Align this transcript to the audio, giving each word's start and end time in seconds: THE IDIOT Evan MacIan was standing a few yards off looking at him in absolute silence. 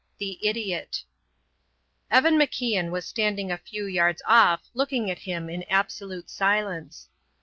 THE 0.17 0.39
IDIOT 0.41 1.03
Evan 2.09 2.33
MacIan 2.35 2.89
was 2.89 3.05
standing 3.05 3.51
a 3.51 3.57
few 3.59 3.85
yards 3.85 4.23
off 4.25 4.63
looking 4.73 5.11
at 5.11 5.19
him 5.19 5.47
in 5.47 5.61
absolute 5.69 6.27
silence. 6.27 7.07